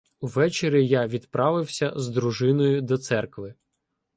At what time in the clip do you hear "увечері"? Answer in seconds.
0.19-0.87